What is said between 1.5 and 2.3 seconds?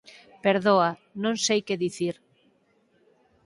que dicir.